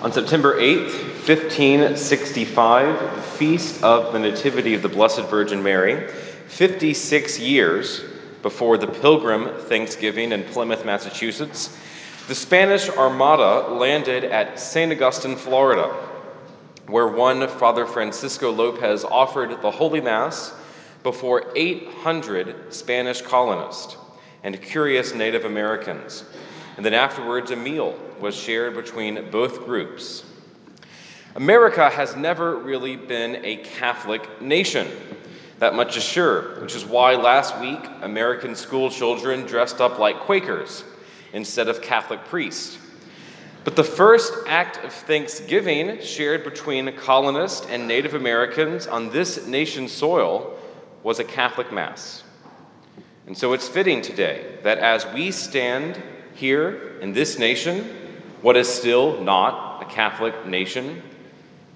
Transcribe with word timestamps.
On 0.00 0.12
September 0.12 0.54
8th, 0.60 1.26
1565, 1.26 3.16
the 3.16 3.22
feast 3.22 3.82
of 3.82 4.12
the 4.12 4.20
Nativity 4.20 4.74
of 4.74 4.82
the 4.82 4.88
Blessed 4.88 5.22
Virgin 5.22 5.60
Mary, 5.60 6.06
56 6.46 7.40
years 7.40 8.04
before 8.40 8.78
the 8.78 8.86
Pilgrim 8.86 9.48
Thanksgiving 9.62 10.30
in 10.30 10.44
Plymouth, 10.44 10.84
Massachusetts, 10.84 11.76
the 12.28 12.36
Spanish 12.36 12.88
Armada 12.88 13.74
landed 13.74 14.22
at 14.22 14.60
St. 14.60 14.92
Augustine, 14.92 15.34
Florida, 15.34 15.88
where 16.86 17.08
one 17.08 17.48
Father 17.48 17.84
Francisco 17.84 18.52
Lopez 18.52 19.02
offered 19.02 19.62
the 19.62 19.72
Holy 19.72 20.00
Mass 20.00 20.54
before 21.02 21.50
800 21.56 22.72
Spanish 22.72 23.20
colonists 23.20 23.96
and 24.44 24.62
curious 24.62 25.12
Native 25.12 25.44
Americans. 25.44 26.22
And 26.78 26.86
then 26.86 26.94
afterwards, 26.94 27.50
a 27.50 27.56
meal 27.56 27.98
was 28.20 28.36
shared 28.36 28.76
between 28.76 29.32
both 29.32 29.64
groups. 29.64 30.24
America 31.34 31.90
has 31.90 32.14
never 32.14 32.56
really 32.56 32.94
been 32.94 33.44
a 33.44 33.56
Catholic 33.56 34.40
nation. 34.40 34.86
That 35.58 35.74
much 35.74 35.96
is 35.96 36.04
sure, 36.04 36.60
which 36.60 36.76
is 36.76 36.84
why 36.84 37.16
last 37.16 37.58
week 37.58 37.80
American 38.00 38.54
school 38.54 38.90
children 38.90 39.44
dressed 39.44 39.80
up 39.80 39.98
like 39.98 40.20
Quakers 40.20 40.84
instead 41.32 41.66
of 41.66 41.82
Catholic 41.82 42.24
priests. 42.26 42.78
But 43.64 43.74
the 43.74 43.82
first 43.82 44.32
act 44.46 44.76
of 44.84 44.92
thanksgiving 44.92 46.00
shared 46.00 46.44
between 46.44 46.96
colonists 46.96 47.66
and 47.66 47.88
Native 47.88 48.14
Americans 48.14 48.86
on 48.86 49.10
this 49.10 49.48
nation's 49.48 49.90
soil 49.90 50.56
was 51.02 51.18
a 51.18 51.24
Catholic 51.24 51.72
Mass. 51.72 52.22
And 53.26 53.36
so 53.36 53.52
it's 53.52 53.66
fitting 53.66 54.00
today 54.00 54.58
that 54.62 54.78
as 54.78 55.04
we 55.12 55.32
stand 55.32 56.00
here 56.38 56.98
in 57.00 57.12
this 57.12 57.38
nation, 57.38 57.84
what 58.42 58.56
is 58.56 58.68
still 58.68 59.20
not 59.22 59.82
a 59.82 59.84
Catholic 59.86 60.46
nation, 60.46 61.02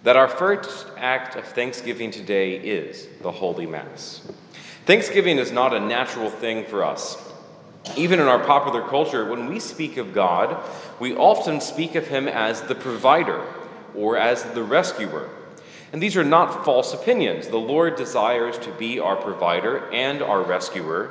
that 0.05 0.17
our 0.17 0.29
first 0.29 0.87
act 0.97 1.37
of 1.37 1.45
thanksgiving 1.45 2.11
today 2.11 2.57
is 2.57 3.07
the 3.21 3.31
Holy 3.31 3.67
Mass. 3.67 4.27
Thanksgiving 4.87 5.39
is 5.39 5.53
not 5.53 5.75
a 5.75 5.81
natural 5.81 6.31
thing 6.31 6.65
for 6.65 6.85
us. 6.85 7.17
Even 7.97 8.21
in 8.21 8.27
our 8.27 8.39
popular 8.39 8.83
culture, 8.83 9.29
when 9.29 9.47
we 9.47 9.61
speak 9.61 9.97
of 9.97 10.13
God, 10.13 10.57
we 10.99 11.15
often 11.15 11.61
speak 11.61 11.95
of 11.95 12.09
Him 12.09 12.29
as 12.29 12.63
the 12.63 12.75
provider 12.75 13.45
or 13.95 14.17
as 14.17 14.43
the 14.45 14.63
rescuer. 14.63 15.29
And 15.93 16.03
these 16.03 16.17
are 16.17 16.25
not 16.25 16.65
false 16.65 16.95
opinions. 16.95 17.49
The 17.49 17.59
Lord 17.59 17.97
desires 17.97 18.59
to 18.59 18.71
be 18.73 18.99
our 18.99 19.17
provider 19.17 19.91
and 19.91 20.23
our 20.23 20.43
rescuer, 20.43 21.11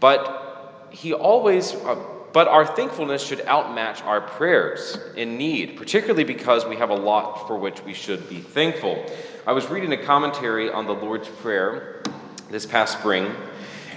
but 0.00 0.88
He 0.90 1.12
always, 1.12 1.74
uh, 1.74 1.96
but 2.32 2.48
our 2.48 2.64
thankfulness 2.64 3.22
should 3.22 3.42
outmatch 3.46 4.02
our 4.02 4.20
prayers 4.20 4.98
in 5.16 5.36
need, 5.36 5.76
particularly 5.76 6.24
because 6.24 6.64
we 6.64 6.76
have 6.76 6.90
a 6.90 6.94
lot 6.94 7.46
for 7.46 7.58
which 7.58 7.82
we 7.84 7.92
should 7.92 8.28
be 8.28 8.40
thankful. 8.40 9.04
I 9.46 9.52
was 9.52 9.68
reading 9.68 9.92
a 9.92 10.02
commentary 10.02 10.70
on 10.70 10.86
the 10.86 10.94
Lord's 10.94 11.28
Prayer 11.28 12.02
this 12.50 12.64
past 12.64 12.98
spring, 12.98 13.34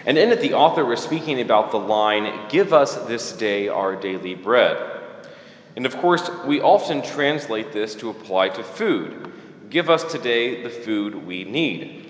and 0.05 0.17
in 0.17 0.29
it 0.29 0.41
the 0.41 0.53
author 0.53 0.83
was 0.83 1.01
speaking 1.01 1.39
about 1.39 1.71
the 1.71 1.79
line, 1.79 2.47
Give 2.49 2.73
us 2.73 2.95
this 3.07 3.31
day 3.31 3.67
our 3.67 3.95
daily 3.95 4.35
bread. 4.35 4.91
And 5.75 5.85
of 5.85 5.97
course, 5.97 6.29
we 6.45 6.61
often 6.61 7.01
translate 7.01 7.71
this 7.73 7.95
to 7.95 8.09
apply 8.09 8.49
to 8.49 8.63
food. 8.63 9.31
Give 9.69 9.89
us 9.89 10.09
today 10.09 10.63
the 10.63 10.69
food 10.69 11.25
we 11.25 11.43
need. 11.43 12.03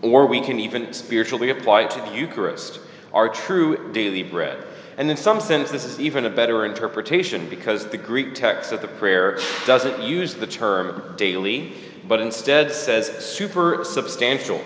Or 0.00 0.26
we 0.26 0.40
can 0.40 0.58
even 0.60 0.92
spiritually 0.92 1.50
apply 1.50 1.82
it 1.82 1.90
to 1.90 2.00
the 2.00 2.14
Eucharist, 2.14 2.80
our 3.12 3.28
true 3.28 3.92
daily 3.92 4.22
bread. 4.22 4.64
And 4.98 5.12
in 5.12 5.16
some 5.16 5.40
sense, 5.40 5.70
this 5.70 5.84
is 5.84 6.00
even 6.00 6.26
a 6.26 6.30
better 6.30 6.66
interpretation 6.66 7.48
because 7.48 7.86
the 7.86 7.96
Greek 7.96 8.34
text 8.34 8.72
of 8.72 8.82
the 8.82 8.88
prayer 8.88 9.38
doesn't 9.64 10.02
use 10.02 10.34
the 10.34 10.46
term 10.48 11.14
daily, 11.16 11.72
but 12.08 12.20
instead 12.20 12.72
says 12.72 13.06
super 13.24 13.84
substantial. 13.84 14.60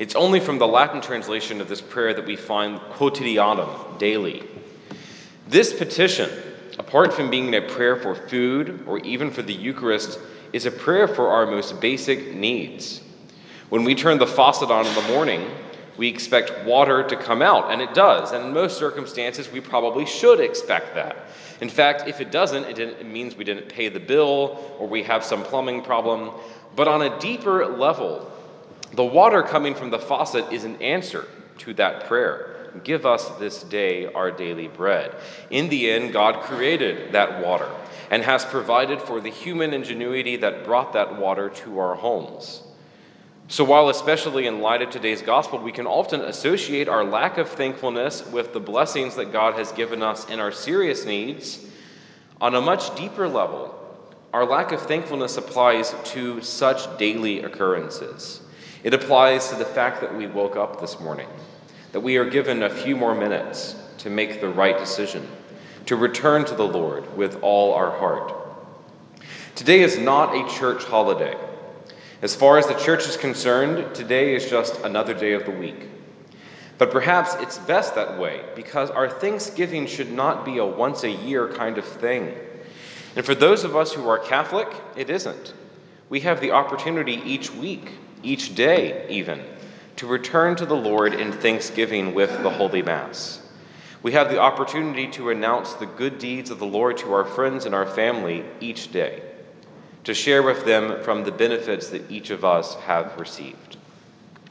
It's 0.00 0.16
only 0.16 0.40
from 0.40 0.58
the 0.58 0.66
Latin 0.66 1.00
translation 1.00 1.60
of 1.60 1.68
this 1.68 1.80
prayer 1.80 2.12
that 2.12 2.26
we 2.26 2.34
find 2.34 2.80
quotidianum, 2.94 3.98
daily. 4.00 4.42
This 5.46 5.72
petition, 5.72 6.28
apart 6.76 7.14
from 7.14 7.30
being 7.30 7.54
a 7.54 7.62
prayer 7.62 7.94
for 7.94 8.16
food 8.16 8.82
or 8.84 8.98
even 8.98 9.30
for 9.30 9.42
the 9.42 9.54
Eucharist, 9.54 10.18
is 10.52 10.66
a 10.66 10.72
prayer 10.72 11.06
for 11.06 11.28
our 11.28 11.46
most 11.46 11.80
basic 11.80 12.34
needs. 12.34 13.00
When 13.68 13.84
we 13.84 13.94
turn 13.94 14.18
the 14.18 14.26
faucet 14.26 14.72
on 14.72 14.86
in 14.86 14.94
the 14.96 15.02
morning, 15.02 15.48
we 15.96 16.08
expect 16.08 16.64
water 16.64 17.02
to 17.02 17.16
come 17.16 17.42
out, 17.42 17.70
and 17.70 17.82
it 17.82 17.94
does. 17.94 18.32
And 18.32 18.46
in 18.46 18.52
most 18.52 18.78
circumstances, 18.78 19.50
we 19.50 19.60
probably 19.60 20.06
should 20.06 20.40
expect 20.40 20.94
that. 20.94 21.16
In 21.60 21.68
fact, 21.68 22.08
if 22.08 22.20
it 22.20 22.30
doesn't, 22.30 22.64
it, 22.64 22.78
it, 22.78 23.06
means 23.06 23.36
we 23.36 23.44
didn't 23.44 23.68
pay 23.68 23.88
the 23.88 24.00
bill 24.00 24.76
or 24.78 24.88
we 24.88 25.04
have 25.04 25.22
some 25.22 25.44
plumbing 25.44 25.82
problem. 25.82 26.30
But 26.74 26.88
on 26.88 27.02
a 27.02 27.18
deeper 27.20 27.66
level, 27.66 28.30
the 28.94 29.04
water 29.04 29.42
coming 29.42 29.74
from 29.74 29.90
the 29.90 29.98
faucet 29.98 30.50
is 30.52 30.64
an 30.64 30.80
answer 30.82 31.28
to 31.58 31.74
that 31.74 32.06
prayer. 32.08 32.70
Give 32.84 33.04
us 33.04 33.28
this 33.38 33.62
day 33.62 34.06
our 34.06 34.30
daily 34.30 34.66
bread. 34.66 35.14
In 35.50 35.68
the 35.68 35.90
end, 35.90 36.12
God 36.12 36.40
created 36.42 37.12
that 37.12 37.44
water 37.44 37.68
and 38.10 38.22
has 38.22 38.44
provided 38.44 39.00
for 39.00 39.20
the 39.20 39.30
human 39.30 39.72
ingenuity 39.72 40.36
that 40.36 40.64
brought 40.64 40.94
that 40.94 41.18
water 41.18 41.48
to 41.48 41.78
our 41.78 41.94
homes. 41.94 42.62
So, 43.48 43.64
while 43.64 43.88
especially 43.88 44.46
in 44.46 44.60
light 44.60 44.82
of 44.82 44.90
today's 44.90 45.20
gospel, 45.20 45.58
we 45.58 45.72
can 45.72 45.86
often 45.86 46.20
associate 46.22 46.88
our 46.88 47.04
lack 47.04 47.38
of 47.38 47.48
thankfulness 47.48 48.26
with 48.26 48.52
the 48.52 48.60
blessings 48.60 49.16
that 49.16 49.32
God 49.32 49.54
has 49.54 49.72
given 49.72 50.02
us 50.02 50.28
in 50.30 50.40
our 50.40 50.52
serious 50.52 51.04
needs, 51.04 51.66
on 52.40 52.54
a 52.54 52.60
much 52.60 52.94
deeper 52.96 53.28
level, 53.28 53.78
our 54.32 54.46
lack 54.46 54.72
of 54.72 54.80
thankfulness 54.80 55.36
applies 55.36 55.94
to 56.04 56.40
such 56.40 56.96
daily 56.98 57.40
occurrences. 57.42 58.40
It 58.82 58.94
applies 58.94 59.50
to 59.50 59.56
the 59.56 59.64
fact 59.64 60.00
that 60.00 60.16
we 60.16 60.26
woke 60.26 60.56
up 60.56 60.80
this 60.80 60.98
morning, 60.98 61.28
that 61.92 62.00
we 62.00 62.16
are 62.16 62.24
given 62.24 62.62
a 62.62 62.70
few 62.70 62.96
more 62.96 63.14
minutes 63.14 63.76
to 63.98 64.10
make 64.10 64.40
the 64.40 64.48
right 64.48 64.78
decision, 64.78 65.28
to 65.86 65.96
return 65.96 66.44
to 66.46 66.54
the 66.54 66.66
Lord 66.66 67.16
with 67.16 67.42
all 67.42 67.74
our 67.74 67.90
heart. 67.98 68.32
Today 69.54 69.82
is 69.82 69.98
not 69.98 70.34
a 70.34 70.48
church 70.58 70.84
holiday. 70.84 71.36
As 72.22 72.36
far 72.36 72.56
as 72.56 72.68
the 72.68 72.74
church 72.74 73.08
is 73.08 73.16
concerned, 73.16 73.96
today 73.96 74.36
is 74.36 74.48
just 74.48 74.80
another 74.82 75.12
day 75.12 75.32
of 75.32 75.44
the 75.44 75.50
week. 75.50 75.88
But 76.78 76.92
perhaps 76.92 77.34
it's 77.40 77.58
best 77.58 77.96
that 77.96 78.16
way 78.16 78.44
because 78.54 78.90
our 78.90 79.08
Thanksgiving 79.08 79.88
should 79.88 80.12
not 80.12 80.44
be 80.44 80.58
a 80.58 80.64
once 80.64 81.02
a 81.02 81.10
year 81.10 81.48
kind 81.48 81.78
of 81.78 81.84
thing. 81.84 82.32
And 83.16 83.26
for 83.26 83.34
those 83.34 83.64
of 83.64 83.74
us 83.74 83.92
who 83.92 84.08
are 84.08 84.20
Catholic, 84.20 84.68
it 84.94 85.10
isn't. 85.10 85.52
We 86.08 86.20
have 86.20 86.40
the 86.40 86.52
opportunity 86.52 87.20
each 87.24 87.52
week, 87.52 87.90
each 88.22 88.54
day 88.54 89.04
even, 89.08 89.42
to 89.96 90.06
return 90.06 90.54
to 90.56 90.66
the 90.66 90.76
Lord 90.76 91.14
in 91.14 91.32
thanksgiving 91.32 92.14
with 92.14 92.30
the 92.44 92.50
Holy 92.50 92.82
Mass. 92.82 93.42
We 94.00 94.12
have 94.12 94.30
the 94.30 94.38
opportunity 94.38 95.08
to 95.08 95.30
announce 95.30 95.72
the 95.72 95.86
good 95.86 96.20
deeds 96.20 96.50
of 96.50 96.60
the 96.60 96.66
Lord 96.66 96.98
to 96.98 97.12
our 97.14 97.24
friends 97.24 97.66
and 97.66 97.74
our 97.74 97.86
family 97.86 98.44
each 98.60 98.92
day 98.92 99.22
to 100.04 100.14
share 100.14 100.42
with 100.42 100.64
them 100.64 101.02
from 101.02 101.24
the 101.24 101.32
benefits 101.32 101.88
that 101.90 102.10
each 102.10 102.30
of 102.30 102.44
us 102.44 102.74
have 102.74 103.18
received. 103.18 103.76